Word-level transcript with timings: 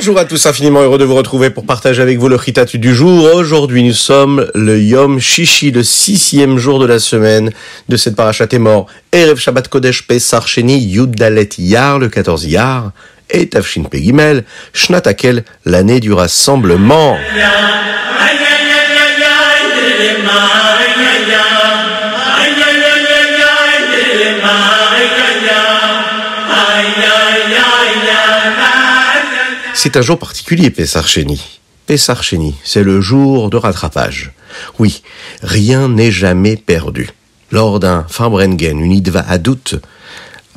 Bonjour 0.00 0.18
à 0.18 0.24
tous, 0.24 0.46
infiniment 0.46 0.80
heureux 0.80 0.96
de 0.96 1.04
vous 1.04 1.14
retrouver 1.14 1.50
pour 1.50 1.66
partager 1.66 2.00
avec 2.00 2.16
vous 2.16 2.30
le 2.30 2.38
Chitat 2.38 2.64
du 2.64 2.94
jour. 2.94 3.34
Aujourd'hui, 3.34 3.82
nous 3.82 3.92
sommes 3.92 4.50
le 4.54 4.80
Yom 4.80 5.20
Shishi, 5.20 5.72
le 5.72 5.82
sixième 5.82 6.56
jour 6.56 6.78
de 6.78 6.86
la 6.86 6.98
semaine 6.98 7.50
de 7.90 7.96
cette 7.98 8.16
parachat 8.16 8.46
mort. 8.58 8.86
Erev 9.12 9.38
Shabbat 9.38 9.68
Kodesh 9.68 10.06
Pesach 10.06 10.46
Sheni 10.46 10.78
Yud 10.78 11.22
Yar, 11.58 11.98
le 11.98 12.08
14 12.08 12.46
Yar, 12.46 12.92
et 13.28 13.50
Tafshin 13.50 13.82
Pegimel, 13.82 14.44
Shnatakel, 14.72 15.44
l'année 15.66 16.00
du 16.00 16.14
rassemblement. 16.14 17.18
C'est 29.82 29.96
un 29.96 30.02
jour 30.02 30.18
particulier, 30.18 30.68
Pessar 30.68 31.08
Sheni. 31.08 31.40
Pessar 31.86 32.22
Sheni, 32.22 32.54
c'est 32.64 32.82
le 32.82 33.00
jour 33.00 33.48
de 33.48 33.56
rattrapage. 33.56 34.32
Oui, 34.78 35.02
rien 35.42 35.88
n'est 35.88 36.10
jamais 36.10 36.58
perdu. 36.58 37.08
Lors 37.50 37.80
d'un 37.80 38.04
Farbrengen, 38.10 38.78
une 38.78 38.92
idva 38.92 39.24
à 39.26 39.38
doute, 39.38 39.76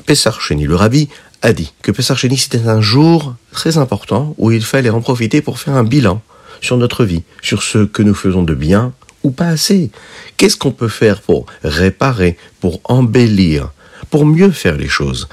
Pessar 0.05 0.41
Sheni, 0.41 0.65
le 0.65 0.75
rabbi, 0.75 1.07
a 1.41 1.53
dit 1.53 1.71
que 1.81 1.93
Pessar 1.93 2.17
Sheni, 2.17 2.37
c'était 2.37 2.67
un 2.67 2.81
jour 2.81 3.35
très 3.53 3.77
important 3.77 4.35
où 4.37 4.51
il 4.51 4.61
fallait 4.61 4.89
en 4.89 4.99
profiter 4.99 5.41
pour 5.41 5.57
faire 5.57 5.75
un 5.75 5.85
bilan 5.85 6.21
sur 6.59 6.75
notre 6.75 7.05
vie, 7.05 7.23
sur 7.41 7.63
ce 7.63 7.85
que 7.85 8.03
nous 8.03 8.15
faisons 8.15 8.43
de 8.43 8.53
bien 8.53 8.91
ou 9.23 9.31
pas 9.31 9.47
assez. 9.47 9.89
Qu'est-ce 10.35 10.57
qu'on 10.57 10.71
peut 10.71 10.89
faire 10.89 11.21
pour 11.21 11.45
réparer, 11.63 12.37
pour 12.59 12.81
embellir, 12.83 13.71
pour 14.09 14.25
mieux 14.25 14.51
faire 14.51 14.75
les 14.75 14.89
choses? 14.89 15.29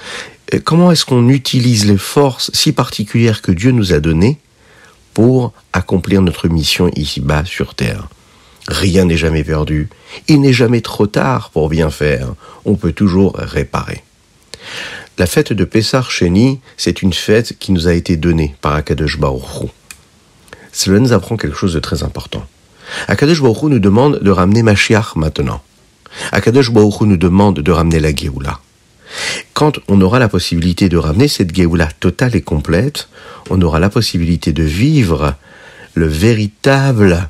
Comment 0.59 0.91
est-ce 0.91 1.05
qu'on 1.05 1.29
utilise 1.29 1.87
les 1.87 1.99
forces 1.99 2.51
si 2.53 2.73
particulières 2.73 3.43
que 3.43 3.53
Dieu 3.53 3.71
nous 3.71 3.93
a 3.93 4.01
données 4.01 4.39
pour 5.15 5.53
accomplir 5.73 6.23
notre 6.23 6.49
mission 6.49 6.91
ici-bas 6.97 7.45
sur 7.45 7.75
Terre? 7.75 8.09
Rien 8.69 9.05
n'est 9.05 9.17
jamais 9.17 9.45
perdu. 9.45 9.89
Il 10.29 10.41
n'est 10.41 10.53
jamais 10.53 10.81
trop 10.81 11.07
tard 11.07 11.51
pour 11.51 11.69
bien 11.69 11.91
faire. 11.91 12.35
On 12.65 12.75
peut 12.75 12.93
toujours 12.93 13.35
réparer. 13.37 14.03
La 15.19 15.27
fête 15.27 15.53
de 15.53 15.65
Pessar 15.65 16.11
Sheni, 16.11 16.61
c'est 16.77 17.03
une 17.03 17.13
fête 17.13 17.59
qui 17.59 17.73
nous 17.73 17.89
a 17.89 17.95
été 17.95 18.17
donnée 18.17 18.55
par 18.61 18.75
Akadosh. 18.75 19.19
Cela 20.73 20.99
nous 20.99 21.13
apprend 21.13 21.37
quelque 21.37 21.57
chose 21.57 21.75
de 21.75 21.81
très 21.81 22.03
important. 22.03 22.47
Akadosh 23.09 23.43
nous 23.43 23.79
demande 23.79 24.21
de 24.21 24.31
ramener 24.31 24.63
Mashiach 24.63 25.17
maintenant. 25.17 25.61
Akadosh 26.33 26.71
nous 26.71 27.17
demande 27.17 27.61
de 27.61 27.73
ramener 27.73 28.01
la 28.01 28.15
Géoula. 28.15 28.61
Quand 29.61 29.79
on 29.89 30.01
aura 30.01 30.19
la 30.19 30.31
possibilité 30.31 30.89
de 30.89 30.97
ramener 30.97 31.29
cette 31.29 31.55
Géoula 31.55 31.91
totale 32.01 32.35
et 32.35 32.41
complète, 32.41 33.11
on 33.51 33.61
aura 33.61 33.79
la 33.79 33.91
possibilité 33.91 34.55
de 34.55 34.63
vivre 34.63 35.35
le 35.93 36.07
véritable 36.07 37.29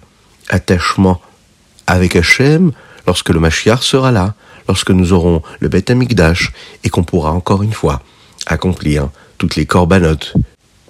attachement 0.48 1.20
avec 1.89 2.14
Hachem 2.14 2.70
lorsque 3.08 3.31
le 3.31 3.41
Mashiach 3.41 3.83
sera 3.83 4.12
là, 4.12 4.34
lorsque 4.69 4.92
nous 4.92 5.12
aurons 5.12 5.42
le 5.58 5.69
Beth 5.69 5.91
Amikdash 5.91 6.53
et 6.84 6.89
qu'on 6.89 7.03
pourra 7.03 7.33
encore 7.33 7.64
une 7.64 7.73
fois 7.73 8.01
accomplir 8.47 9.08
toutes 9.36 9.57
les 9.57 9.67
corbanotes, 9.67 10.35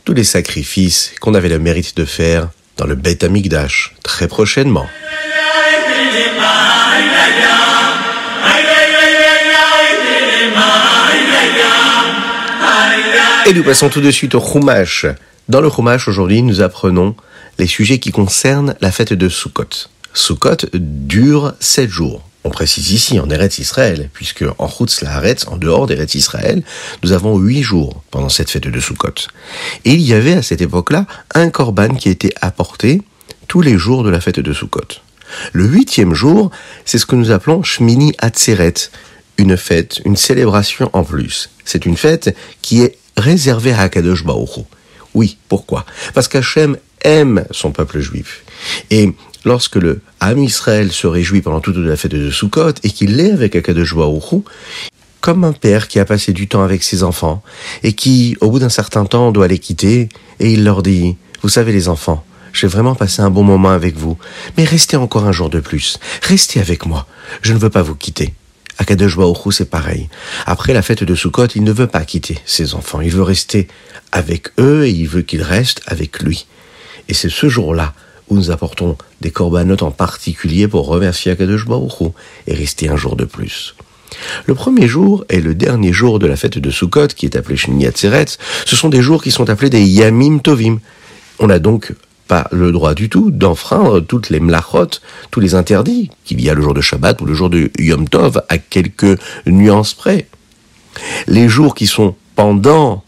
tous 0.05 0.13
les 0.13 0.25
sacrifices 0.25 1.15
qu'on 1.23 1.33
avait 1.33 1.49
le 1.49 1.59
mérite 1.59 1.97
de 1.97 2.05
faire 2.05 2.51
dans 2.77 2.87
le 2.87 2.97
Beth 2.97 3.25
Amikdash 3.25 3.95
très 4.03 4.29
prochainement. 4.29 4.85
Et 13.47 13.55
nous 13.55 13.65
passons 13.65 13.89
tout 13.89 14.03
de 14.03 14.11
suite 14.11 14.35
au 14.35 14.41
Chumash. 14.41 15.07
Dans 15.49 15.61
le 15.61 15.71
Chumash, 15.71 16.09
aujourd'hui, 16.09 16.43
nous 16.43 16.61
apprenons 16.61 17.17
les 17.59 17.67
sujets 17.67 17.99
qui 17.99 18.13
concernent 18.13 18.75
la 18.81 18.93
fête 18.93 19.15
de 19.15 19.29
Sukkot. 19.29 19.89
Sukkot 20.13 20.67
dure 20.75 21.55
sept 21.59 21.89
jours. 21.89 22.23
On 22.45 22.51
précise 22.51 22.93
ici 22.93 23.19
en 23.19 23.31
Eretz 23.31 23.59
Israël, 23.59 24.11
puisque 24.13 24.45
en 24.59 24.69
Chutz 24.69 25.01
Laaretz, 25.01 25.47
en 25.49 25.57
dehors 25.57 25.87
d'Eretz 25.87 26.15
Israël, 26.15 26.63
nous 27.03 27.13
avons 27.13 27.39
huit 27.39 27.63
jours 27.63 28.03
pendant 28.11 28.29
cette 28.29 28.51
fête 28.51 28.69
de 28.69 28.81
Sukkot. 28.81 29.29
Et 29.85 29.95
il 29.95 30.03
y 30.03 30.13
avait 30.13 30.35
à 30.35 30.43
cette 30.43 30.61
époque-là 30.61 31.07
un 31.35 31.49
korban 31.51 31.95
qui 31.95 32.11
était 32.11 32.35
apporté 32.43 33.03
tous 33.49 33.63
les 33.63 33.79
jours 33.79 34.05
de 34.05 34.11
la 34.11 34.21
fête 34.21 34.41
de 34.41 34.53
Sukkot. 34.53 35.01
Le 35.53 35.65
huitième 35.65 36.15
jour, 36.15 36.51
c'est 36.85 36.99
ce 36.99 37.07
que 37.07 37.17
nous 37.17 37.31
appelons 37.31 37.63
Shmini 37.63 38.15
Atzeret, 38.19 38.75
une 39.39 39.57
fête, 39.57 40.01
une 40.05 40.17
célébration 40.17 40.91
en 40.93 41.05
plus. 41.05 41.51
C'est 41.65 41.87
une 41.87 41.97
fête 41.97 42.37
qui 42.63 42.83
est 42.83 42.99
réservé 43.17 43.73
à 43.73 43.81
Akadosh 43.83 44.25
Baruch 44.25 44.65
Oui, 45.15 45.37
pourquoi? 45.49 45.85
Parce 46.15 46.29
qu'Hachem 46.29 46.77
aime 47.03 47.45
son 47.51 47.73
peuple 47.73 48.01
juif. 48.01 48.45
Et 48.91 49.13
lorsque 49.45 49.77
le 49.77 50.01
Ham 50.21 50.39
Israël 50.39 50.93
se 50.93 51.07
réjouit 51.07 51.41
pendant 51.41 51.61
toute 51.61 51.77
la 51.77 51.97
fête 51.97 52.13
de 52.13 52.31
Sukkot 52.31 52.75
et 52.83 52.91
qu'il 52.91 53.21
est 53.21 53.33
avec 53.33 53.57
Akadosh 53.57 53.95
Baruch 53.95 54.43
comme 55.21 55.45
un 55.45 55.53
père 55.53 55.89
qui 55.89 55.99
a 55.99 56.05
passé 56.05 56.33
du 56.33 56.49
temps 56.49 56.63
avec 56.63 56.83
ses 56.83 57.03
enfants 57.03 57.43
et 57.83 57.93
qui, 57.93 58.37
au 58.41 58.51
bout 58.51 58.59
d'un 58.59 58.69
certain 58.69 59.05
temps, 59.05 59.33
doit 59.33 59.49
les 59.49 59.59
quitter 59.59 60.09
et 60.39 60.53
il 60.53 60.65
leur 60.65 60.83
dit, 60.83 61.17
vous 61.43 61.49
savez 61.49 61.73
les 61.73 61.89
enfants, 61.89 62.25
j'ai 62.53 62.67
vraiment 62.67 62.95
passé 62.95 63.23
un 63.23 63.31
bon 63.31 63.43
moment 63.43 63.71
avec 63.71 63.97
vous, 63.97 64.17
mais 64.57 64.65
restez 64.65 64.97
encore 64.97 65.27
un 65.27 65.33
jour 65.33 65.51
de 65.51 65.61
plus, 65.61 65.99
restez 66.23 66.61
avec 66.61 66.87
moi, 66.87 67.07
je 67.43 67.53
ne 67.53 67.59
veux 67.59 67.71
pas 67.71 67.83
vous 67.83 67.95
quitter. 67.95 68.33
Akadosh 68.81 69.19
c'est 69.51 69.69
pareil. 69.69 70.09
Après 70.47 70.73
la 70.73 70.81
fête 70.81 71.05
de 71.05 71.15
Sukkot, 71.15 71.49
il 71.55 71.65
ne 71.65 71.73
veut 71.73 71.87
pas 71.87 72.03
quitter 72.05 72.39
ses 72.47 72.75
enfants. 72.75 73.03
Il 73.03 73.11
veut 73.11 73.23
rester 73.23 73.69
avec 74.11 74.49
eux 74.59 74.87
et 74.87 74.91
il 74.91 75.07
veut 75.07 75.21
qu'ils 75.21 75.43
restent 75.43 75.83
avec 75.87 76.21
lui. 76.21 76.47
Et 77.09 77.15
c'est 77.15 77.29
ce 77.29 77.49
jour-là 77.49 77.93
où 78.31 78.37
nous 78.37 78.51
apportons 78.51 78.97
des 79.21 79.31
corbanotes 79.31 79.83
en 79.83 79.91
particulier 79.91 80.67
pour 80.67 80.87
remercier 80.87 81.31
Akadosh 81.31 81.67
et 82.47 82.55
rester 82.55 82.89
un 82.89 82.97
jour 82.97 83.17
de 83.17 83.27
plus. 83.27 83.75
Le 84.47 84.55
premier 84.55 84.89
jour 84.89 85.27
et 85.29 85.43
le 85.43 85.55
dernier 85.55 85.93
jour 85.93 86.19
de 86.19 86.27
la 86.27 86.37
fête 86.37 86.59
de 86.59 86.71
Sukkot, 86.71 87.09
qui 87.09 87.27
est 87.27 87.37
appelé 87.37 87.59
Shni 87.59 87.87
Atzeret, 87.87 88.27
ce 88.65 88.77
sont 88.77 88.89
des 88.89 89.03
jours 89.03 89.23
qui 89.23 89.31
sont 89.31 89.51
appelés 89.51 89.71
des 89.71 89.85
Yamim 89.85 90.39
Tovim. 90.39 90.79
On 91.39 91.51
a 91.51 91.59
donc 91.59 91.93
pas 92.31 92.47
le 92.53 92.71
droit 92.71 92.95
du 92.95 93.09
tout 93.09 93.33
d'enfreindre 93.33 93.99
toutes 93.99 94.31
les 94.31 94.39
mlachot, 94.39 95.01
tous 95.33 95.41
les 95.41 95.57
interdits 95.57 96.13
qu'il 96.25 96.41
y 96.41 96.49
a 96.49 96.55
le 96.55 96.63
jour 96.63 96.75
de 96.75 96.81
Shabbat 96.81 97.21
ou 97.21 97.25
le 97.25 97.35
jour 97.35 97.51
de 97.51 97.73
Yom 97.77 98.09
Tov, 98.09 98.45
à 98.49 98.57
quelques 98.59 99.19
nuances 99.47 99.95
près. 99.95 100.29
Les 101.27 101.49
jours 101.49 101.75
qui 101.75 101.89
sont 101.89 102.15
pendant 102.37 103.03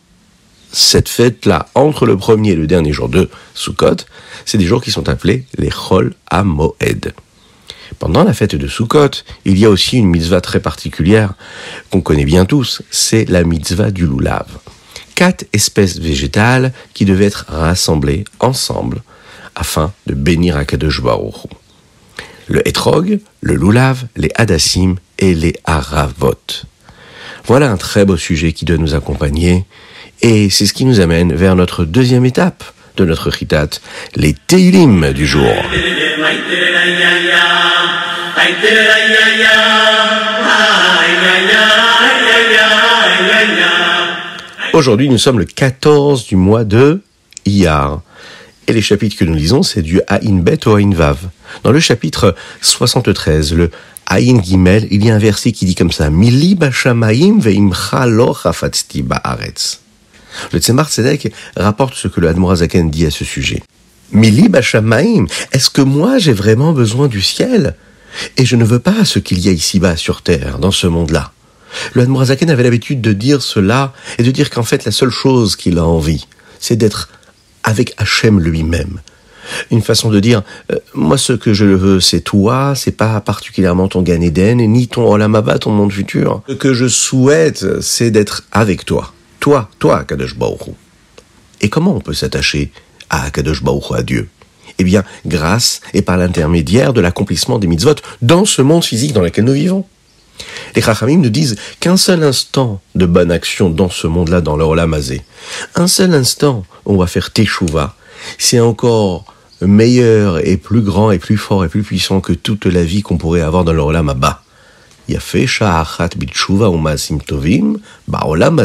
cette 0.73 1.09
fête-là, 1.09 1.69
entre 1.77 2.05
le 2.05 2.17
premier 2.17 2.51
et 2.51 2.57
le 2.57 2.67
dernier 2.67 2.93
jour 2.93 3.09
de 3.09 3.31
Sukkot, 3.55 3.99
c'est 4.45 4.59
des 4.59 4.65
jours 4.65 4.83
qui 4.83 4.91
sont 4.91 5.09
appelés 5.09 5.45
les 5.57 5.71
Chol 5.71 6.15
HaMoed. 6.29 7.15
Pendant 8.01 8.25
la 8.25 8.33
fête 8.33 8.57
de 8.57 8.67
Sukkot, 8.67 9.23
il 9.45 9.57
y 9.57 9.65
a 9.65 9.71
aussi 9.71 9.99
une 9.99 10.09
mitzvah 10.09 10.41
très 10.41 10.59
particulière 10.59 11.35
qu'on 11.93 12.01
connaît 12.01 12.25
bien 12.25 12.45
tous, 12.45 12.83
c'est 12.91 13.31
la 13.31 13.45
mitzvah 13.45 13.93
du 13.93 14.05
loulav. 14.05 14.49
Quatre 15.15 15.45
espèces 15.53 16.01
végétales 16.01 16.73
qui 16.93 17.05
devaient 17.05 17.27
être 17.27 17.47
rassemblées 17.49 18.25
ensemble 18.41 19.01
afin 19.55 19.93
de 20.07 20.15
bénir 20.15 20.57
Akadosh 20.57 21.01
Baruch 21.03 21.47
Le 22.49 22.67
hétrog, 22.67 23.21
le 23.41 23.55
loulav, 23.55 24.05
les 24.17 24.31
hadassim 24.35 24.97
et 25.19 25.35
les 25.35 25.55
haravot. 25.65 26.65
Voilà 27.45 27.71
un 27.71 27.77
très 27.77 28.05
beau 28.05 28.17
sujet 28.17 28.53
qui 28.53 28.65
doit 28.65 28.77
nous 28.77 28.95
accompagner 28.95 29.65
et 30.21 30.51
c'est 30.51 30.67
ce 30.67 30.73
qui 30.73 30.85
nous 30.85 31.01
amène 31.01 31.35
vers 31.35 31.57
notre 31.57 31.85
deuxième 31.85 32.25
étape 32.25 32.65
de 32.97 33.05
notre 33.05 33.31
chitat, 33.31 33.69
les 34.15 34.35
teilim 34.35 35.13
du 35.13 35.27
jour. 35.27 35.51
Aujourd'hui, 44.73 45.09
nous 45.09 45.19
sommes 45.19 45.39
le 45.39 45.45
14 45.45 46.27
du 46.27 46.37
mois 46.37 46.65
de 46.65 47.03
Iyar. 47.45 48.01
Et 48.69 48.73
les 48.73 48.83
chapitres 48.83 49.17
que 49.17 49.25
nous 49.25 49.35
lisons, 49.35 49.63
c'est 49.63 49.83
du 49.83 50.01
Aïn 50.07 50.41
Bet 50.41 50.69
au 50.69 50.77
Aïn 50.77 50.95
Vav. 50.95 51.19
Dans 51.65 51.73
le 51.73 51.81
chapitre 51.81 52.35
73, 52.61 53.55
le 53.55 53.71
Aïn 54.07 54.43
Gimel, 54.43 54.87
il 54.91 55.05
y 55.05 55.11
a 55.11 55.15
un 55.15 55.19
verset 55.19 55.53
qui 55.53 55.65
dit 55.65 55.75
comme 55.75 55.91
ça, 55.91 56.11
Mili 56.11 56.57
veimcha 56.57 58.07
lo 58.07 58.37
ba'aretz. 59.05 59.81
Le 60.53 60.59
Tzemar 60.59 60.89
Tzedek 60.89 61.33
rapporte 61.57 61.95
ce 61.95 62.09
que 62.09 62.21
le 62.21 62.29
Admorazaken 62.29 62.91
dit 62.91 63.07
à 63.07 63.11
ce 63.11 63.25
sujet. 63.25 63.63
Mili 64.13 64.49
bashamaim, 64.49 65.27
est-ce 65.53 65.71
que 65.71 65.83
moi 65.83 66.19
j'ai 66.19 66.33
vraiment 66.33 66.73
besoin 66.73 67.09
du 67.09 67.23
ciel? 67.23 67.77
Et 68.37 68.45
je 68.45 68.57
ne 68.57 68.65
veux 68.65 68.79
pas 68.79 69.05
ce 69.05 69.19
qu'il 69.19 69.41
y 69.41 69.49
a 69.49 69.53
ici-bas 69.53 69.97
sur 69.97 70.23
terre, 70.23 70.59
dans 70.59 70.71
ce 70.71 70.87
monde-là. 70.87 71.33
Le 71.95 72.03
Hanmourazaken 72.03 72.51
avait 72.51 72.63
l'habitude 72.63 73.01
de 73.01 73.15
dire 73.15 73.41
cela 73.41 73.95
et 74.19 74.23
de 74.23 74.31
dire 74.31 74.51
qu'en 74.51 74.63
fait 74.63 74.85
la 74.85 74.93
seule 74.93 75.11
chose 75.11 75.57
qu'il 75.57 75.79
a 75.79 75.85
envie, 75.85 76.27
c'est 76.61 76.77
d'être 76.77 77.09
avec 77.65 77.95
Hachem 77.99 78.41
lui-même. 78.41 79.01
Une 79.71 79.83
façon 79.83 80.11
de 80.11 80.21
dire, 80.21 80.43
euh, 80.71 80.77
moi 80.95 81.19
ce 81.19 81.33
que 81.33 81.53
je 81.53 81.65
veux 81.65 82.01
c'est 82.01 82.21
toi, 82.21 82.75
c'est 82.77 82.97
pas 82.97 83.21
particulièrement 83.21 83.89
ton 83.89 84.03
Gan 84.03 84.21
Eden, 84.21 84.59
ni 84.59 84.89
ton 84.89 85.11
Olamaba, 85.11 85.59
ton 85.59 85.71
monde 85.71 85.93
futur. 85.93 86.43
Ce 86.49 86.55
que 86.55 86.75
je 86.75 86.87
souhaite, 86.87 87.81
c'est 87.81 88.11
d'être 88.11 88.45
avec 88.53 88.85
toi. 88.85 89.13
Toi, 89.41 89.69
toi, 89.79 90.05
Kadosh 90.05 90.37
Baruch. 90.37 90.71
Et 91.61 91.69
comment 91.69 91.97
on 91.97 92.01
peut 92.01 92.15
s'attacher 92.15 92.71
à 93.11 93.31
Kadosh 93.31 93.63
Baruch 93.63 93.93
à 93.93 94.03
Dieu? 94.03 94.29
Eh 94.79 94.85
bien, 94.85 95.05
grâce 95.27 95.81
et 95.95 96.03
par 96.03 96.17
l'intermédiaire 96.17 96.93
de 96.93 97.01
l'accomplissement 97.01 97.59
des 97.59 97.67
mitzvot 97.67 97.97
dans 98.23 98.45
ce 98.45 98.63
monde 98.63 98.85
physique 98.85 99.13
dans 99.13 99.21
lequel 99.21 99.45
nous 99.45 99.53
vivons. 99.53 99.85
Les 100.75 100.83
Chachamim 100.83 101.19
nous 101.19 101.31
disent 101.31 101.57
qu'un 101.81 101.97
seul 101.97 102.23
instant 102.23 102.81
de 102.95 103.07
bonne 103.07 103.31
action 103.31 103.71
dans 103.71 103.91
ce 103.91 104.07
monde-là, 104.07 104.41
dans 104.41 104.57
le 104.57 104.65
Olamazé, 104.65 105.23
un 105.75 105.87
seul 105.87 106.15
instant 106.15 106.65
on 106.85 106.97
va 106.97 107.07
faire 107.07 107.33
Teshuvah, 107.33 107.95
c'est 108.39 108.61
encore 108.61 109.25
meilleur 109.61 110.47
et 110.47 110.57
plus 110.57 110.81
grand 110.81 111.11
et 111.11 111.19
plus 111.19 111.37
fort 111.37 111.65
et 111.65 111.69
plus 111.69 111.83
puissant 111.83 112.21
que 112.21 112.33
toute 112.33 112.67
la 112.67 112.85
vie 112.85 113.03
qu'on 113.03 113.19
pourrait 113.19 113.43
avoir 113.43 113.65
dans 113.65 113.73
le 113.73 113.81
Olam 113.81 114.09
Abba. 114.09 114.43
Bitshuva 115.09 116.69
umasim 116.69 117.21
tovim 117.21 117.77
ba'olam 118.09 118.61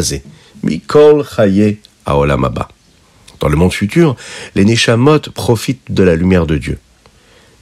mikol 0.63 1.25
chaye. 1.25 1.79
Dans 2.07 3.50
le 3.50 3.56
monde 3.57 3.74
futur, 3.74 4.15
les 4.56 4.63
Neshamot 4.63 5.19
profitent 5.33 5.91
de 5.91 6.03
la 6.03 6.15
lumière 6.15 6.45
de 6.45 6.57
Dieu. 6.57 6.79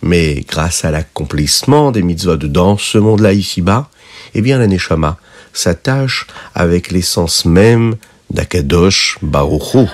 Mais 0.03 0.45
grâce 0.47 0.85
à 0.85 0.91
l'accomplissement 0.91 1.91
des 1.91 2.03
mitzvot 2.03 2.38
dans 2.38 2.77
ce 2.77 3.00
monde-là 3.00 3.33
ici-bas, 3.33 3.89
eh 4.35 4.41
bien 4.41 4.59
la 4.59 4.67
Neshama 4.67 5.17
s'attache 5.53 6.27
avec 6.53 6.91
l'essence 6.91 7.45
même 7.45 7.95
d'Akadosh 8.29 9.17
Baruch 9.21 9.73
Hu. 9.73 9.87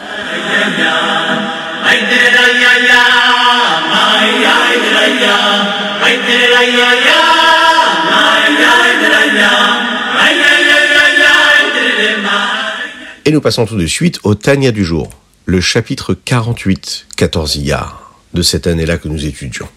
Et 13.24 13.32
nous 13.32 13.42
passons 13.42 13.68
tout 13.68 13.78
de 13.78 13.86
suite 13.86 14.20
au 14.24 14.34
Tania 14.34 14.72
du 14.72 14.84
jour, 14.84 15.12
le 15.46 15.62
chapitre 15.62 16.16
48, 16.16 17.06
14 17.16 17.56
Iyar, 17.58 18.16
de 18.34 18.42
cette 18.42 18.66
année-là 18.66 18.98
que 18.98 19.08
nous 19.08 19.26
étudions. 19.26 19.70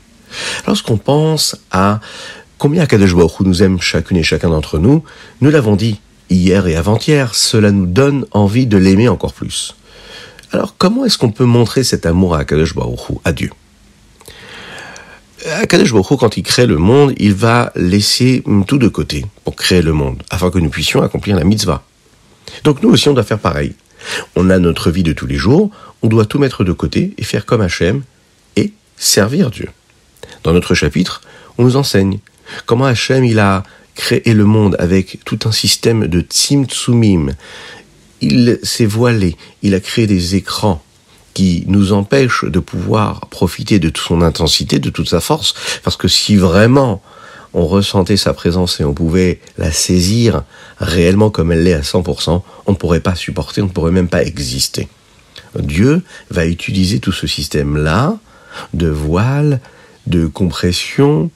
Lorsqu'on 0.67 0.96
pense 0.96 1.56
à 1.70 2.00
combien 2.59 2.87
Kadosh 2.87 3.15
Baruch 3.15 3.41
nous 3.41 3.62
aime 3.62 3.81
chacune 3.81 4.17
et 4.17 4.23
chacun 4.23 4.51
d'entre 4.51 4.79
nous, 4.79 5.05
nous 5.41 5.51
l'avons 5.51 5.77
dit 5.77 6.01
hier 6.31 6.67
et 6.67 6.77
avant-hier, 6.77 7.35
cela 7.35 7.71
nous 7.71 7.87
donne 7.87 8.27
envie 8.31 8.67
de 8.67 8.77
l'aimer 8.77 9.09
encore 9.09 9.33
plus. 9.33 9.77
Alors 10.53 10.75
comment 10.79 11.05
est-ce 11.05 11.19
qu'on 11.19 11.33
peut 11.33 11.45
montrer 11.45 11.85
cet 11.85 12.06
amour 12.06 12.35
à 12.35 12.45
Kadosh 12.45 12.75
Baruch 12.75 13.19
à 13.25 13.33
Dieu? 13.33 13.51
Kadosh 15.69 15.93
Baruch 15.93 16.19
quand 16.19 16.37
il 16.37 16.43
crée 16.43 16.67
le 16.67 16.79
monde, 16.79 17.12
il 17.19 17.35
va 17.35 17.73
laisser 17.77 18.43
tout 18.67 18.79
de 18.79 18.89
côté 18.89 19.27
pour 19.45 19.56
créer 19.56 19.83
le 19.83 19.93
monde, 19.93 20.23
afin 20.31 20.51
que 20.51 20.59
nous 20.59 20.71
puissions 20.71 21.03
accomplir 21.03 21.37
la 21.37 21.45
mitzvah. 21.45 21.85
Donc 22.62 22.83
nous 22.83 22.91
aussi, 22.91 23.09
on 23.09 23.12
doit 23.12 23.25
faire 23.25 23.39
pareil. 23.39 23.75
On 24.37 24.51
a 24.51 24.59
notre 24.59 24.91
vie 24.91 25.03
de 25.03 25.12
tous 25.12 25.27
les 25.27 25.37
jours, 25.37 25.71
on 26.03 26.09
doit 26.09 26.27
tout 26.27 26.39
mettre 26.39 26.65
de 26.65 26.73
côté 26.73 27.15
et 27.19 27.25
faire 27.25 27.47
comme 27.47 27.61
Hachem 27.61 28.03
et 28.56 28.73
servir 28.97 29.51
Dieu. 29.51 29.69
Dans 30.43 30.53
notre 30.53 30.75
chapitre, 30.75 31.21
on 31.59 31.65
nous 31.65 31.77
enseigne 31.77 32.19
comment 32.67 32.87
Hachem 32.87 33.25
il 33.25 33.38
a 33.38 33.62
créé 33.94 34.35
le 34.35 34.44
monde 34.44 34.76
avec 34.79 35.20
tout 35.25 35.38
un 35.44 35.52
système 35.52 36.06
de 36.06 36.20
tzimtzumim? 36.20 37.35
Il 38.20 38.58
s'est 38.62 38.87
voilé, 38.87 39.37
il 39.62 39.75
a 39.75 39.81
créé 39.81 40.06
des 40.06 40.35
écrans 40.35 40.82
qui 41.35 41.64
nous 41.67 41.93
empêchent 41.93 42.44
de 42.44 42.61
pouvoir 42.61 43.26
profiter 43.26 43.79
de 43.79 43.88
toute 43.88 44.06
son 44.06 44.23
intensité, 44.23 44.79
de 44.79 44.91
toute 44.91 45.08
sa 45.08 45.20
force, 45.20 45.55
parce 45.82 45.96
que 45.96 46.08
si 46.08 46.37
vraiment 46.37 47.02
on 47.52 47.67
ressentait 47.67 48.17
sa 48.17 48.32
présence 48.32 48.81
et 48.81 48.85
on 48.85 48.94
pouvait 48.94 49.41
la 49.58 49.70
saisir 49.70 50.43
réellement 50.79 51.31
comme 51.31 51.52
elle 51.52 51.62
l'est 51.64 51.75
à 51.75 51.81
100%, 51.81 52.43
on 52.67 52.73
ne 52.73 52.76
pourrait 52.76 53.00
pas 53.00 53.14
supporter, 53.14 53.62
on 53.62 53.67
ne 53.67 53.70
pourrait 53.70 53.93
même 53.93 54.08
pas 54.08 54.25
exister. 54.25 54.88
Dieu 55.58 56.02
va 56.31 56.46
utiliser 56.46 56.99
tout 56.99 57.12
ce 57.12 57.26
système-là 57.26 58.17
de 58.73 58.88
voile, 58.88 59.61
de 60.06 60.26
compression, 60.26 61.31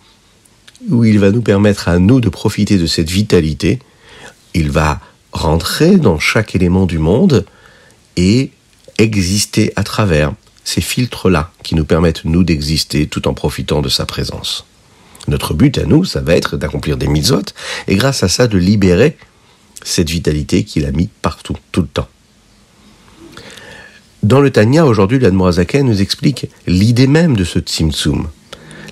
où 0.90 1.04
il 1.04 1.18
va 1.18 1.30
nous 1.30 1.42
permettre 1.42 1.88
à 1.88 1.98
nous 1.98 2.20
de 2.20 2.28
profiter 2.28 2.78
de 2.78 2.86
cette 2.86 3.10
vitalité. 3.10 3.78
Il 4.54 4.70
va 4.70 5.00
rentrer 5.32 5.96
dans 5.96 6.18
chaque 6.18 6.54
élément 6.54 6.86
du 6.86 6.98
monde 6.98 7.44
et 8.16 8.50
exister 8.98 9.72
à 9.76 9.84
travers 9.84 10.32
ces 10.64 10.80
filtres-là 10.80 11.50
qui 11.62 11.74
nous 11.74 11.84
permettent, 11.84 12.24
nous, 12.24 12.44
d'exister 12.44 13.06
tout 13.06 13.26
en 13.28 13.34
profitant 13.34 13.80
de 13.80 13.88
sa 13.88 14.06
présence. 14.06 14.66
Notre 15.26 15.54
but 15.54 15.78
à 15.78 15.84
nous, 15.84 16.04
ça 16.04 16.20
va 16.20 16.34
être 16.34 16.56
d'accomplir 16.56 16.96
des 16.96 17.06
mitzvot 17.06 17.42
et 17.86 17.96
grâce 17.96 18.22
à 18.22 18.28
ça 18.28 18.48
de 18.48 18.58
libérer 18.58 19.16
cette 19.84 20.10
vitalité 20.10 20.64
qu'il 20.64 20.84
a 20.86 20.90
mis 20.90 21.08
partout, 21.22 21.56
tout 21.72 21.82
le 21.82 21.88
temps. 21.88 22.08
Dans 24.22 24.40
le 24.40 24.50
Tanya, 24.50 24.84
aujourd'hui, 24.84 25.18
l'Admorazaken 25.18 25.86
nous 25.86 26.02
explique 26.02 26.48
l'idée 26.66 27.06
même 27.06 27.36
de 27.36 27.44
ce 27.44 27.60
Tzimtzum. 27.60 28.28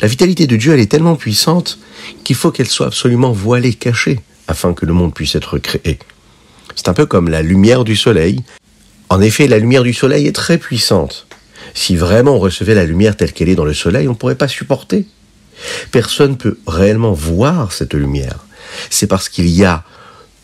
La 0.02 0.08
vitalité 0.08 0.46
de 0.46 0.56
Dieu, 0.56 0.74
elle 0.74 0.80
est 0.80 0.90
tellement 0.90 1.16
puissante 1.16 1.78
qu'il 2.22 2.36
faut 2.36 2.50
qu'elle 2.50 2.68
soit 2.68 2.86
absolument 2.86 3.32
voilée, 3.32 3.72
cachée, 3.72 4.20
afin 4.46 4.74
que 4.74 4.84
le 4.84 4.92
monde 4.92 5.14
puisse 5.14 5.34
être 5.34 5.58
créé. 5.58 5.98
C'est 6.74 6.88
un 6.88 6.94
peu 6.94 7.06
comme 7.06 7.30
la 7.30 7.40
lumière 7.40 7.84
du 7.84 7.96
soleil. 7.96 8.42
En 9.08 9.20
effet, 9.22 9.48
la 9.48 9.58
lumière 9.58 9.82
du 9.82 9.94
soleil 9.94 10.26
est 10.26 10.34
très 10.34 10.58
puissante. 10.58 11.26
Si 11.72 11.96
vraiment 11.96 12.36
on 12.36 12.38
recevait 12.38 12.74
la 12.74 12.84
lumière 12.84 13.16
telle 13.16 13.32
qu'elle 13.32 13.48
est 13.48 13.54
dans 13.54 13.64
le 13.64 13.74
soleil, 13.74 14.06
on 14.08 14.12
ne 14.12 14.16
pourrait 14.16 14.34
pas 14.34 14.48
supporter. 14.48 15.06
Personne 15.90 16.32
ne 16.32 16.36
peut 16.36 16.58
réellement 16.66 17.12
voir 17.12 17.72
cette 17.72 17.94
lumière. 17.94 18.44
C'est 18.90 19.06
parce 19.06 19.30
qu'il 19.30 19.48
y 19.48 19.64
a 19.64 19.84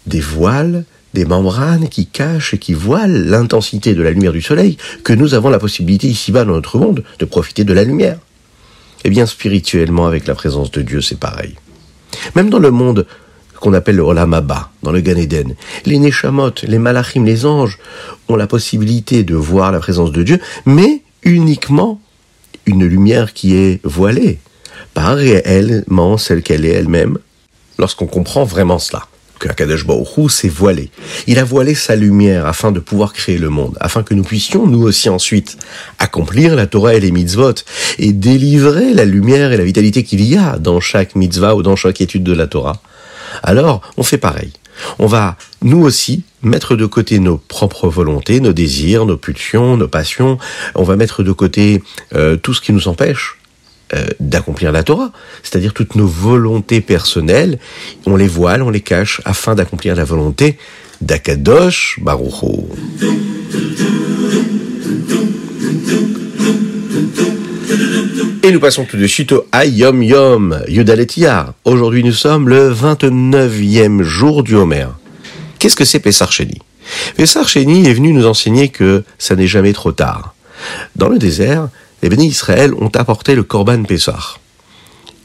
des 0.07 0.21
voiles, 0.21 0.85
des 1.13 1.27
membranes 1.27 1.89
qui 1.91 2.07
cachent 2.07 2.55
et 2.55 2.59
qui 2.59 2.73
voilent 2.73 3.27
l'intensité 3.27 3.95
de 3.95 4.03
la 4.03 4.11
lumière 4.11 4.33
du 4.33 4.41
soleil 4.41 4.79
que 5.05 5.13
nous 5.13 5.35
avons 5.35 5.51
la 5.51 5.59
possibilité 5.59 6.07
ici-bas 6.07 6.47
dans 6.47 6.55
notre 6.55 6.79
monde 6.79 7.05
de 7.19 7.25
profiter 7.27 7.65
de 7.65 7.75
la 7.75 7.85
lumière. 7.85 8.19
Eh 9.05 9.11
bien, 9.11 9.27
spirituellement, 9.27 10.07
avec 10.07 10.27
la 10.27 10.35
présence 10.35 10.71
de 10.71 10.83
Dieu, 10.83 11.01
c'est 11.01 11.19
pareil. 11.19 11.57
Même 12.37 12.51
dans 12.51 12.59
le 12.59 12.71
monde 12.71 13.07
qu'on 13.61 13.73
appelle 13.75 13.97
le 13.97 14.03
Olam 14.03 14.39
dans 14.83 14.91
le 14.93 15.01
Gan 15.01 15.17
Eden, 15.17 15.55
les 15.87 15.99
Neshamot, 15.99 16.53
les 16.65 16.79
Malachim, 16.79 17.25
les 17.25 17.47
anges 17.47 17.79
ont 18.29 18.37
la 18.37 18.47
possibilité 18.47 19.23
de 19.23 19.37
voir 19.37 19.71
la 19.71 19.79
présence 19.79 20.11
de 20.11 20.23
Dieu, 20.23 20.41
mais 20.67 21.03
uniquement 21.23 22.01
une 22.67 22.85
lumière 22.85 23.33
qui 23.33 23.55
est 23.55 23.81
voilée, 23.85 24.41
pas 24.95 25.15
réellement 25.15 26.17
celle 26.19 26.43
qu'elle 26.43 26.65
est 26.65 26.71
elle-même, 26.71 27.19
lorsqu'on 27.79 28.07
comprend 28.07 28.45
vraiment 28.45 28.79
cela 28.79 29.07
que 29.43 29.49
Akadosh 29.49 29.85
Baruch 29.85 30.31
s'est 30.31 30.49
voilé. 30.49 30.91
Il 31.27 31.39
a 31.41 31.45
voilé 31.45 31.75
sa 31.75 31.97
lumière 31.97 32.47
afin 32.47 32.71
de 32.71 32.79
pouvoir 32.79 33.13
créer 33.13 33.39
le 33.39 33.49
monde, 33.49 33.77
afin 33.81 34.05
que 34.05 34.15
nous 34.15 34.23
puissions, 34.23 34.67
nous 34.67 34.83
aussi 34.83 35.09
ensuite, 35.09 35.59
accomplir 35.99 36.55
la 36.55 36.67
Torah 36.67 36.95
et 36.95 37.01
les 37.01 37.11
mitzvot, 37.11 37.55
et 37.99 38.13
délivrer 38.13 38.95
la 38.95 39.05
lumière 39.05 39.53
et 39.53 39.57
la 39.57 39.65
vitalité 39.65 40.05
qu'il 40.05 40.23
y 40.23 40.37
a 40.37 40.59
dans 40.59 40.79
chaque 40.79 41.17
mitzvah 41.17 41.57
ou 41.57 41.63
dans 41.63 41.75
chaque 41.75 42.01
étude 42.01 42.23
de 42.23 42.33
la 42.33 42.47
Torah. 42.47 42.81
Alors, 43.43 43.83
on 43.97 44.05
fait 44.05 44.19
pareil. 44.19 44.53
On 45.01 45.07
va, 45.07 45.37
nous 45.61 45.83
aussi, 45.83 46.23
mettre 46.43 46.77
de 46.77 46.87
côté 46.87 47.19
nos 47.19 47.37
propres 47.37 47.89
volontés, 47.89 48.39
nos 48.39 48.53
désirs, 48.53 49.07
nos 49.07 49.17
pulsions, 49.17 49.77
nos 49.77 49.89
passions. 49.89 50.39
On 50.77 50.85
va 50.85 50.95
mettre 50.97 51.25
de 51.25 51.33
côté 51.33 51.83
euh, 52.15 52.37
tout 52.37 52.55
ce 52.55 52.61
qui 52.61 52.73
nous 52.73 52.87
empêche 52.87 53.39
euh, 53.95 54.07
d'accomplir 54.21 54.73
la 54.73 54.83
Torah, 54.83 55.13
c'est-à-dire 55.43 55.75
toutes 55.75 55.97
nos 55.97 56.07
volontés 56.07 56.81
personnelles, 56.81 57.59
on 58.07 58.17
les 58.17 58.29
voile, 58.29 58.63
on 58.63 58.71
les 58.71 58.81
cache 58.81 59.21
afin 59.25 59.55
d'accomplir 59.55 59.95
la 59.95 60.05
volonté 60.05 60.57
d'Akadosh 61.01 61.99
Baruch 62.01 62.45
Et 68.45 68.51
nous 68.51 68.61
passons 68.61 68.85
tout 68.85 68.97
de 68.97 69.07
suite 69.07 69.33
au 69.33 69.47
Ayom 69.53 70.03
Yom, 70.03 70.63
Yudalet 70.67 71.07
Aujourd'hui 71.65 72.03
nous 72.03 72.13
sommes 72.13 72.49
le 72.49 72.73
29e 72.73 74.03
jour 74.03 74.43
du 74.43 74.57
Homer. 74.57 74.89
Qu'est-ce 75.59 75.77
que 75.77 75.85
c'est 75.85 76.01
Pessar 76.01 76.33
Sheni? 76.33 76.59
Pessar 77.17 77.49
Sheni 77.49 77.87
est 77.87 77.95
venu 77.95 78.13
nous 78.13 78.27
enseigner 78.27 78.69
que 78.69 79.05
ça 79.19 79.37
n'est 79.37 79.47
jamais 79.47 79.73
trop 79.73 79.93
tard. 79.93 80.35
Dans 80.97 81.09
le 81.09 81.19
désert, 81.19 81.69
les 82.03 82.09
bénis 82.09 82.27
Israël 82.27 82.75
ont 82.75 82.91
apporté 82.95 83.35
le 83.35 83.43
Korban 83.43 83.85
Pessah. 83.85 84.39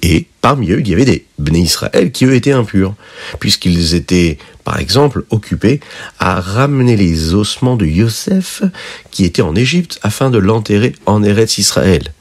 Et 0.04 0.28
parmi 0.42 0.72
eux, 0.72 0.80
il 0.80 0.88
y 0.88 0.94
avait 0.94 1.06
des 1.06 1.26
bénis 1.40 1.64
Israël 1.64 2.12
qui 2.12 2.26
eux 2.26 2.36
étaient 2.36 2.52
impurs, 2.52 2.94
puisqu'ils 3.40 3.96
étaient, 3.96 4.38
par 4.64 4.80
exemple, 4.80 5.26
occupés 5.32 5.80
à 6.20 6.40
ramener 6.40 6.96
les 6.96 7.34
ossements 7.34 7.76
de 7.76 7.86
Yosef 7.86 8.62
qui 9.10 9.26
était 9.26 9.42
en 9.42 9.56
Égypte 9.56 10.00
afin 10.04 10.30
de 10.30 10.38
l'enterrer 10.38 10.94
en 11.06 11.24
Eretz 11.24 11.58
Israël. 11.58 12.14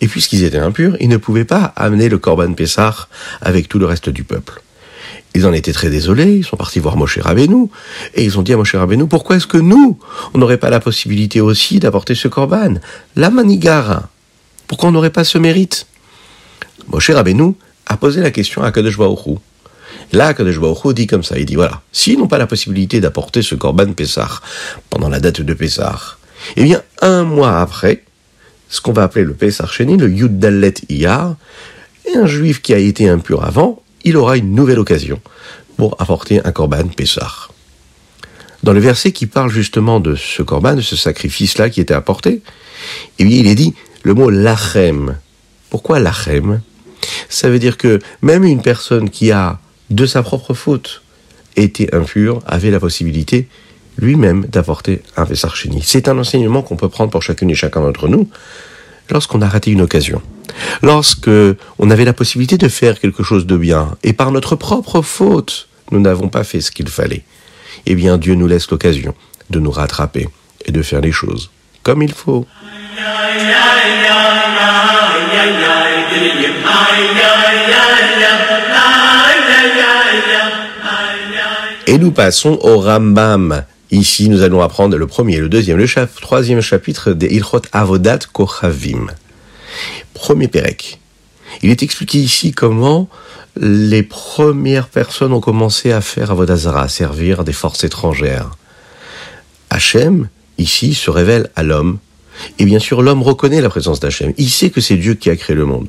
Et 0.00 0.06
puisqu'ils 0.06 0.44
étaient 0.44 0.58
impurs, 0.58 0.96
ils 1.00 1.08
ne 1.08 1.16
pouvaient 1.16 1.44
pas 1.44 1.72
amener 1.76 2.08
le 2.08 2.18
Korban 2.18 2.52
Pessah 2.52 3.08
avec 3.40 3.68
tout 3.68 3.78
le 3.78 3.86
reste 3.86 4.08
du 4.08 4.22
peuple. 4.22 4.63
Ils 5.34 5.46
en 5.46 5.52
étaient 5.52 5.72
très 5.72 5.90
désolés, 5.90 6.36
ils 6.36 6.44
sont 6.44 6.56
partis 6.56 6.78
voir 6.78 6.96
Moshe 6.96 7.18
Rabbeinu, 7.18 7.68
et 8.14 8.24
ils 8.24 8.38
ont 8.38 8.42
dit 8.42 8.52
à 8.52 8.56
Moshe 8.56 8.76
Rabbeinu, 8.76 9.08
pourquoi 9.08 9.36
est-ce 9.36 9.48
que 9.48 9.58
nous, 9.58 9.98
on 10.32 10.38
n'aurait 10.38 10.58
pas 10.58 10.70
la 10.70 10.78
possibilité 10.78 11.40
aussi 11.40 11.80
d'apporter 11.80 12.14
ce 12.14 12.28
korban 12.28 12.74
La 13.16 13.30
manigara? 13.30 14.08
Pourquoi 14.68 14.90
on 14.90 14.92
n'aurait 14.92 15.10
pas 15.10 15.24
ce 15.24 15.38
mérite? 15.38 15.86
Moshe 16.88 17.10
Rabbeinu 17.10 17.54
a 17.86 17.96
posé 17.96 18.20
la 18.20 18.30
question 18.30 18.62
à 18.62 18.70
Kadosh 18.70 18.96
Baruch 18.96 19.38
Là, 20.12 20.34
Kadosh 20.34 20.60
Baruch 20.60 20.94
dit 20.94 21.08
comme 21.08 21.24
ça, 21.24 21.36
il 21.36 21.46
dit, 21.46 21.56
voilà, 21.56 21.82
s'ils 21.90 22.18
n'ont 22.18 22.28
pas 22.28 22.38
la 22.38 22.46
possibilité 22.46 23.00
d'apporter 23.00 23.42
ce 23.42 23.56
korban 23.56 23.92
Pessah 23.92 24.40
pendant 24.88 25.08
la 25.08 25.18
date 25.18 25.40
de 25.40 25.54
Pessah, 25.54 26.00
eh 26.56 26.62
bien, 26.62 26.80
un 27.02 27.24
mois 27.24 27.60
après, 27.60 28.04
ce 28.68 28.80
qu'on 28.80 28.92
va 28.92 29.02
appeler 29.02 29.24
le 29.24 29.34
Pessah 29.34 29.66
Sheni, 29.66 29.96
le 29.96 30.08
Yud 30.08 30.38
Dalet 30.38 30.74
Iyar, 30.88 31.36
un 32.14 32.26
juif 32.26 32.62
qui 32.62 32.72
a 32.74 32.78
été 32.78 33.08
impur 33.08 33.44
avant, 33.44 33.82
il 34.04 34.16
aura 34.16 34.36
une 34.36 34.54
nouvelle 34.54 34.78
occasion 34.78 35.20
pour 35.76 36.00
apporter 36.00 36.40
un 36.44 36.52
korban 36.52 36.86
Pessah. 36.88 37.48
Dans 38.62 38.72
le 38.72 38.80
verset 38.80 39.12
qui 39.12 39.26
parle 39.26 39.50
justement 39.50 40.00
de 40.00 40.14
ce 40.14 40.42
korban, 40.42 40.74
de 40.74 40.80
ce 40.80 40.96
sacrifice-là 40.96 41.68
qui 41.68 41.80
était 41.80 41.94
apporté, 41.94 42.42
eh 43.18 43.24
bien, 43.24 43.38
il 43.38 43.46
est 43.46 43.54
dit 43.54 43.74
le 44.02 44.14
mot 44.14 44.30
lachem. 44.30 45.18
Pourquoi 45.70 45.98
lachem? 45.98 46.60
Ça 47.28 47.50
veut 47.50 47.58
dire 47.58 47.76
que 47.76 47.98
même 48.22 48.44
une 48.44 48.62
personne 48.62 49.10
qui 49.10 49.32
a, 49.32 49.58
de 49.90 50.06
sa 50.06 50.22
propre 50.22 50.54
faute, 50.54 51.02
été 51.56 51.94
impure, 51.94 52.40
avait 52.46 52.70
la 52.70 52.80
possibilité 52.80 53.48
lui-même 53.98 54.46
d'apporter 54.46 55.02
un 55.16 55.24
Pessah 55.24 55.52
C'est 55.82 56.08
un 56.08 56.18
enseignement 56.18 56.62
qu'on 56.62 56.76
peut 56.76 56.88
prendre 56.88 57.10
pour 57.10 57.22
chacune 57.22 57.50
et 57.50 57.54
chacun 57.54 57.80
d'entre 57.80 58.08
nous 58.08 58.28
lorsqu'on 59.10 59.42
a 59.42 59.48
raté 59.48 59.70
une 59.70 59.82
occasion. 59.82 60.20
Lorsque 60.82 61.30
on 61.78 61.90
avait 61.90 62.04
la 62.04 62.12
possibilité 62.12 62.58
de 62.58 62.68
faire 62.68 63.00
quelque 63.00 63.22
chose 63.22 63.46
de 63.46 63.56
bien, 63.56 63.96
et 64.02 64.12
par 64.12 64.32
notre 64.32 64.56
propre 64.56 65.02
faute, 65.02 65.68
nous 65.90 66.00
n'avons 66.00 66.28
pas 66.28 66.44
fait 66.44 66.60
ce 66.60 66.70
qu'il 66.70 66.88
fallait, 66.88 67.24
eh 67.86 67.94
bien 67.94 68.18
Dieu 68.18 68.34
nous 68.34 68.46
laisse 68.46 68.70
l'occasion 68.70 69.14
de 69.50 69.60
nous 69.60 69.70
rattraper 69.70 70.28
et 70.64 70.72
de 70.72 70.82
faire 70.82 71.00
les 71.00 71.12
choses 71.12 71.50
comme 71.84 72.02
il 72.02 72.12
faut. 72.12 72.46
Et 81.86 81.98
nous 81.98 82.10
passons 82.10 82.58
au 82.62 82.80
Rambam. 82.80 83.64
Ici, 83.90 84.28
nous 84.28 84.42
allons 84.42 84.62
apprendre 84.62 84.96
le 84.96 85.06
premier, 85.06 85.38
le 85.38 85.48
deuxième, 85.48 85.76
le 85.76 86.20
troisième 86.20 86.62
chapitre 86.62 87.12
des 87.12 87.26
Ilchot 87.26 87.62
Avodat 87.72 88.20
Kochavim. 88.32 89.08
Premier 90.14 90.48
Pérec. 90.48 90.98
Il 91.62 91.70
est 91.70 91.82
expliqué 91.82 92.18
ici 92.18 92.52
comment 92.52 93.08
les 93.56 94.02
premières 94.02 94.88
personnes 94.88 95.32
ont 95.32 95.40
commencé 95.40 95.92
à 95.92 96.00
faire 96.00 96.30
Avodazara, 96.30 96.82
à 96.82 96.88
servir 96.88 97.44
des 97.44 97.52
forces 97.52 97.84
étrangères. 97.84 98.50
Hachem, 99.70 100.28
ici, 100.58 100.94
se 100.94 101.10
révèle 101.10 101.50
à 101.56 101.62
l'homme. 101.62 101.98
Et 102.58 102.64
bien 102.64 102.80
sûr, 102.80 103.02
l'homme 103.02 103.22
reconnaît 103.22 103.60
la 103.60 103.68
présence 103.68 104.00
d'Hachem. 104.00 104.32
Il 104.38 104.50
sait 104.50 104.70
que 104.70 104.80
c'est 104.80 104.96
Dieu 104.96 105.14
qui 105.14 105.30
a 105.30 105.36
créé 105.36 105.54
le 105.54 105.64
monde. 105.64 105.88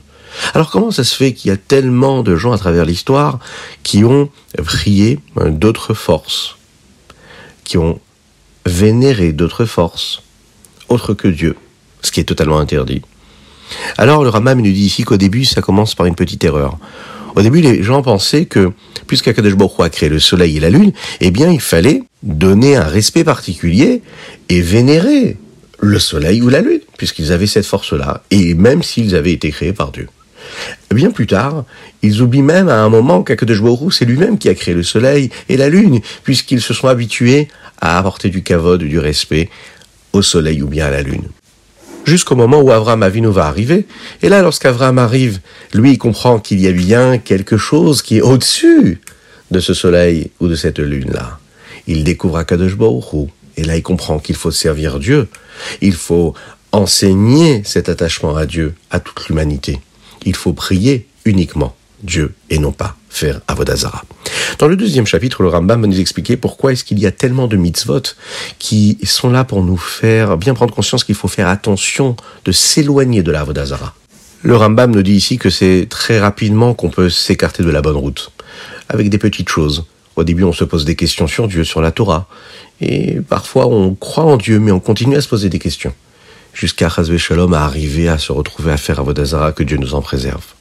Alors 0.53 0.69
comment 0.69 0.91
ça 0.91 1.03
se 1.03 1.15
fait 1.15 1.33
qu'il 1.33 1.49
y 1.49 1.53
a 1.53 1.57
tellement 1.57 2.21
de 2.21 2.35
gens 2.35 2.51
à 2.51 2.57
travers 2.57 2.85
l'histoire 2.85 3.39
qui 3.83 4.03
ont 4.03 4.29
prié 4.63 5.19
hein, 5.37 5.49
d'autres 5.49 5.93
forces, 5.93 6.57
qui 7.63 7.77
ont 7.77 7.99
vénéré 8.65 9.31
d'autres 9.31 9.65
forces, 9.65 10.21
autres 10.89 11.13
que 11.13 11.29
Dieu, 11.29 11.55
ce 12.01 12.11
qui 12.11 12.19
est 12.19 12.25
totalement 12.25 12.59
interdit 12.59 13.01
Alors 13.97 14.23
le 14.23 14.29
Ramam 14.29 14.59
nous 14.59 14.71
dit 14.71 14.85
ici 14.85 15.03
qu'au 15.03 15.17
début 15.17 15.45
ça 15.45 15.61
commence 15.61 15.95
par 15.95 16.05
une 16.05 16.15
petite 16.15 16.43
erreur. 16.43 16.77
Au 17.35 17.41
début 17.41 17.61
les 17.61 17.83
gens 17.83 18.01
pensaient 18.01 18.45
que 18.45 18.71
puisqu'Akadosh 19.07 19.55
Baruch 19.55 19.79
a 19.79 19.89
créé 19.89 20.09
le 20.09 20.19
soleil 20.19 20.57
et 20.57 20.59
la 20.59 20.69
lune, 20.69 20.93
eh 21.21 21.31
bien 21.31 21.51
il 21.51 21.61
fallait 21.61 22.03
donner 22.23 22.75
un 22.75 22.85
respect 22.85 23.23
particulier 23.23 24.01
et 24.49 24.61
vénérer 24.61 25.37
le 25.79 25.99
soleil 25.99 26.41
ou 26.41 26.49
la 26.49 26.61
lune, 26.61 26.79
puisqu'ils 26.97 27.31
avaient 27.31 27.47
cette 27.47 27.65
force-là, 27.65 28.23
et 28.31 28.53
même 28.53 28.81
s'ils 28.81 29.15
avaient 29.15 29.33
été 29.33 29.51
créés 29.51 29.73
par 29.73 29.91
Dieu. 29.91 30.07
Bien 30.93 31.11
plus 31.11 31.27
tard, 31.27 31.65
ils 32.01 32.21
oublient 32.21 32.41
même 32.41 32.69
à 32.69 32.77
un 32.77 32.89
moment 32.89 33.23
qu'Akadosh 33.23 33.59
c'est 33.91 34.05
lui-même 34.05 34.37
qui 34.37 34.49
a 34.49 34.55
créé 34.55 34.73
le 34.73 34.83
soleil 34.83 35.29
et 35.49 35.57
la 35.57 35.69
lune, 35.69 35.99
puisqu'ils 36.23 36.61
se 36.61 36.73
sont 36.73 36.87
habitués 36.87 37.47
à 37.81 37.97
apporter 37.97 38.29
du 38.29 38.43
kavod, 38.43 38.81
du 38.81 38.99
respect 38.99 39.49
au 40.13 40.21
soleil 40.21 40.61
ou 40.61 40.67
bien 40.67 40.85
à 40.85 40.91
la 40.91 41.01
lune. 41.01 41.23
Jusqu'au 42.05 42.35
moment 42.35 42.61
où 42.61 42.71
Avram 42.71 43.03
Avinu 43.03 43.27
va 43.27 43.47
arriver, 43.47 43.85
et 44.21 44.29
là, 44.29 44.41
lorsqu'Avram 44.41 44.97
arrive, 44.97 45.39
lui, 45.73 45.93
il 45.93 45.97
comprend 45.97 46.39
qu'il 46.39 46.59
y 46.59 46.67
a 46.67 46.71
bien 46.71 47.17
quelque 47.17 47.57
chose 47.57 48.01
qui 48.01 48.17
est 48.17 48.21
au-dessus 48.21 49.01
de 49.51 49.59
ce 49.59 49.73
soleil 49.73 50.31
ou 50.39 50.47
de 50.47 50.55
cette 50.55 50.79
lune-là. 50.79 51.39
Il 51.87 52.03
découvre 52.03 52.37
Akadosh 52.37 52.75
Baruch 52.75 53.29
et 53.57 53.63
là, 53.63 53.75
il 53.75 53.83
comprend 53.83 54.19
qu'il 54.19 54.35
faut 54.35 54.51
servir 54.51 54.99
Dieu. 54.99 55.27
Il 55.81 55.93
faut 55.93 56.33
enseigner 56.71 57.63
cet 57.63 57.89
attachement 57.89 58.35
à 58.35 58.45
Dieu, 58.45 58.73
à 58.91 58.99
toute 58.99 59.27
l'humanité 59.27 59.79
il 60.25 60.35
faut 60.35 60.53
prier 60.53 61.07
uniquement 61.23 61.75
Dieu 62.03 62.33
et 62.49 62.59
non 62.59 62.71
pas 62.71 62.97
faire 63.15 63.41
Avodazara. 63.47 64.03
Dans 64.59 64.67
le 64.67 64.75
deuxième 64.75 65.05
chapitre, 65.05 65.41
le 65.41 65.49
Rambam 65.49 65.81
va 65.81 65.87
nous 65.87 65.99
expliquer 65.99 66.37
pourquoi 66.37 66.73
est-ce 66.73 66.83
qu'il 66.83 66.99
y 66.99 67.05
a 67.05 67.11
tellement 67.11 67.47
de 67.47 67.55
mitzvot 67.55 68.01
qui 68.59 68.97
sont 69.03 69.29
là 69.29 69.43
pour 69.43 69.63
nous 69.63 69.77
faire 69.77 70.37
bien 70.37 70.53
prendre 70.53 70.73
conscience 70.73 71.03
qu'il 71.03 71.15
faut 71.15 71.27
faire 71.27 71.47
attention 71.47 72.15
de 72.43 72.51
s'éloigner 72.51 73.23
de 73.23 73.31
la 73.31 73.45
Le 74.43 74.55
Rambam 74.55 74.91
nous 74.91 75.01
dit 75.01 75.13
ici 75.13 75.37
que 75.37 75.49
c'est 75.49 75.87
très 75.89 76.19
rapidement 76.19 76.73
qu'on 76.73 76.89
peut 76.89 77.09
s'écarter 77.09 77.63
de 77.63 77.69
la 77.69 77.81
bonne 77.81 77.95
route, 77.95 78.31
avec 78.89 79.09
des 79.09 79.17
petites 79.17 79.49
choses. 79.49 79.85
Au 80.15 80.23
début, 80.23 80.43
on 80.43 80.53
se 80.53 80.63
pose 80.63 80.85
des 80.85 80.95
questions 80.95 81.27
sur 81.27 81.47
Dieu, 81.47 81.63
sur 81.63 81.81
la 81.81 81.91
Torah, 81.91 82.27
et 82.81 83.19
parfois 83.21 83.67
on 83.67 83.95
croit 83.95 84.25
en 84.25 84.37
Dieu, 84.37 84.59
mais 84.59 84.71
on 84.71 84.79
continue 84.79 85.15
à 85.15 85.21
se 85.21 85.27
poser 85.27 85.49
des 85.49 85.59
questions 85.59 85.93
jusqu'à 86.53 86.89
Chazvé 86.89 87.17
Shalom 87.17 87.53
à 87.53 87.63
arriver 87.63 88.07
à 88.07 88.17
se 88.17 88.31
retrouver 88.31 88.71
à 88.71 88.77
faire 88.77 88.99
Avodazara, 88.99 89.51
que 89.51 89.63
Dieu 89.63 89.77
nous 89.77 89.93
en 89.93 90.01
préserve. 90.01 90.54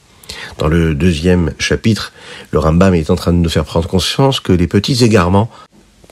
Dans 0.58 0.68
le 0.68 0.94
deuxième 0.94 1.52
chapitre, 1.58 2.12
le 2.50 2.58
Rambam 2.58 2.94
est 2.94 3.10
en 3.10 3.16
train 3.16 3.32
de 3.32 3.38
nous 3.38 3.48
faire 3.48 3.64
prendre 3.64 3.88
conscience 3.88 4.40
que 4.40 4.52
les 4.52 4.66
petits 4.66 5.04
égarements 5.04 5.50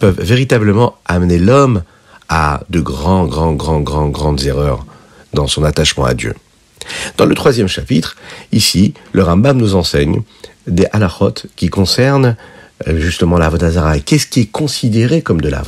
peuvent 0.00 0.21
véritablement 0.21 0.97
amener 1.07 1.38
l'homme 1.38 1.83
à 2.29 2.62
de 2.71 2.81
grands, 2.81 3.26
grands, 3.26 3.52
grands, 3.52 3.81
grands, 3.81 4.09
grandes 4.09 4.43
erreurs 4.45 4.85
dans 5.33 5.47
son 5.47 5.64
attachement 5.64 6.05
à 6.05 6.14
Dieu. 6.14 6.35
Dans 7.17 7.26
le 7.26 7.35
troisième 7.35 7.69
chapitre, 7.69 8.17
ici, 8.50 8.95
le 9.12 9.23
Rambam 9.23 9.57
nous 9.57 9.75
enseigne 9.75 10.23
des 10.67 10.87
halachot 10.93 11.35
qui 11.57 11.69
concernent 11.69 12.37
euh, 12.88 13.00
justement 13.00 13.38
la 13.38 13.50
et 13.95 14.00
qu'est-ce 14.00 14.26
qui 14.26 14.41
est 14.41 14.50
considéré 14.50 15.23
comme 15.23 15.41
de 15.41 15.49
la 15.49 15.62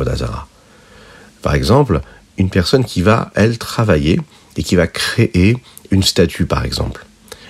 Par 1.42 1.54
exemple, 1.54 2.00
une 2.38 2.50
personne 2.50 2.84
qui 2.84 3.02
va, 3.02 3.30
elle, 3.34 3.58
travailler 3.58 4.20
et 4.56 4.62
qui 4.62 4.76
va 4.76 4.86
créer 4.86 5.56
une 5.90 6.02
statue, 6.02 6.46
par 6.46 6.64
exemple. 6.64 7.04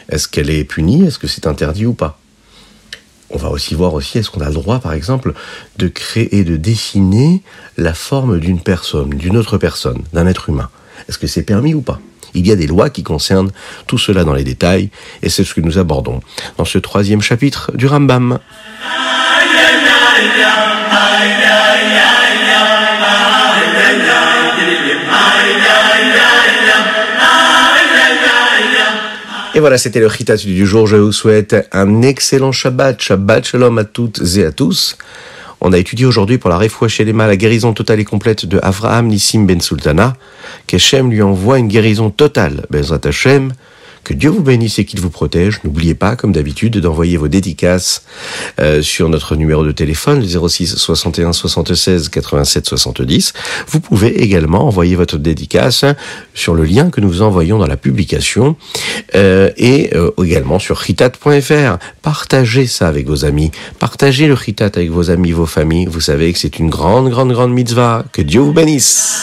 Est-ce 0.09 0.29
qu'elle 0.29 0.51
est 0.51 0.65
punie? 0.65 1.05
Est-ce 1.05 1.19
que 1.19 1.27
c'est 1.27 1.47
interdit 1.47 1.87
ou 1.87 1.95
pas? 1.95 2.19
On 3.31 3.39
va 3.39 3.49
aussi 3.51 3.75
voir 3.75 3.95
aussi, 3.95 4.19
est-ce 4.19 4.31
qu'on 4.31 4.43
a 4.43 4.49
le 4.49 4.55
droit, 4.55 4.79
par 4.79 4.93
exemple, 4.93 5.33
de 5.79 5.89
créer, 5.89 6.45
de 6.45 6.57
dessiner 6.57 7.43
la 7.77 7.95
forme 7.95 8.39
d'une 8.39 8.61
personne, 8.61 9.11
d'une 9.11 9.37
autre 9.37 9.59
personne, 9.59 10.03
d'un 10.13 10.27
être 10.27 10.51
humain? 10.51 10.69
Est-ce 11.09 11.19
que 11.19 11.27
c'est 11.27 11.43
permis 11.43 11.75
ou 11.75 11.81
pas? 11.81 12.01
Il 12.35 12.47
y 12.47 12.53
a 12.53 12.57
des 12.57 12.67
lois 12.67 12.91
qui 12.91 13.03
concernent 13.03 13.51
tout 13.87 13.99
cela 13.99 14.25
dans 14.25 14.35
les 14.35 14.45
détails, 14.45 14.91
et 15.23 15.31
c'est 15.31 15.45
ce 15.45 15.55
que 15.55 15.61
nous 15.61 15.79
abordons 15.79 16.21
dans 16.59 16.65
ce 16.65 16.79
troisième 16.79 17.23
chapitre 17.23 17.73
du 17.75 17.87
Rambam. 17.87 18.39
Et 29.57 29.61
voilà, 29.61 29.79
c'était 29.79 30.01
le 30.01 30.09
Chitat 30.09 30.37
du 30.37 30.67
jour. 30.67 30.89
Je 30.89 30.97
vous 30.97 31.13
souhaite 31.13 31.69
un 31.71 32.03
excellent 32.03 32.51
Shabbat. 32.51 33.01
Shabbat 33.01 33.47
Shalom 33.47 33.79
à 33.79 33.85
toutes 33.85 34.21
et 34.37 34.45
à 34.45 34.51
tous. 34.51 34.99
On 35.61 35.73
a 35.73 35.79
étudié 35.79 36.07
aujourd'hui 36.07 36.39
pour 36.39 36.51
la 36.51 36.59
chez 36.61 36.89
Shelema 36.89 37.29
la 37.29 37.37
guérison 37.37 37.73
totale 37.73 38.01
et 38.01 38.05
complète 38.05 38.47
de 38.47 38.59
Avraham 38.61 39.07
Nissim 39.07 39.47
Ben 39.47 39.61
Sultana. 39.61 40.17
Qu'Hachem 40.67 41.09
lui 41.09 41.23
envoie 41.23 41.61
une 41.61 41.69
guérison 41.69 42.11
totale. 42.11 42.67
Bezrat 42.69 42.99
Hashem. 43.05 43.53
Que 44.05 44.13
Dieu 44.13 44.29
vous 44.29 44.43
bénisse 44.43 44.79
et 44.79 44.85
qu'il 44.85 45.01
vous 45.01 45.11
protège. 45.11 45.61
N'oubliez 45.65 45.95
pas, 45.95 46.15
comme 46.15 46.33
d'habitude, 46.33 46.77
d'envoyer 46.77 47.17
vos 47.17 47.29
dédicaces 47.29 48.05
euh, 48.61 48.83
sur 48.83 49.09
notre 49.09 49.35
numéro 49.35 49.65
de 49.65 49.73
téléphone, 49.73 50.21
le 50.21 50.49
06 50.49 50.77
61 50.77 51.33
76 51.33 52.11
87 52.11 52.67
70. 52.67 53.33
Vous 53.67 53.81
pouvez 53.81 54.23
également 54.23 54.67
envoyer 54.67 54.95
votre 54.95 55.17
dédicace 55.17 55.87
sur 56.35 56.55
le 56.55 56.65
lien 56.65 56.91
que 56.91 57.01
nous 57.01 57.09
vous 57.09 57.23
envoyons 57.23 57.59
dans 57.59 57.67
la 57.67 57.79
publication 57.79 58.57
euh, 59.15 59.51
et 59.57 59.95
euh, 59.95 60.11
également 60.23 60.59
sur 60.59 60.77
ritat.fr. 60.77 61.79
Partagez 62.03 62.67
ça 62.67 62.89
avec 62.89 63.07
vos 63.07 63.25
amis. 63.25 63.51
Partagez 63.79 64.27
le 64.27 64.35
ritat 64.35 64.71
avec 64.75 64.91
vos 64.91 65.11
amis, 65.11 65.33
vos 65.33 65.47
familles. 65.47 65.87
Vous 65.87 66.01
savez 66.01 66.33
que 66.35 66.39
c'est 66.39 66.59
une 66.59 66.69
grande, 66.69 67.09
grande, 67.09 67.33
grande 67.33 67.53
mitzvah. 67.53 68.05
Que 68.13 68.21
Dieu 68.21 68.41
vous 68.41 68.53
bénisse. 68.53 69.23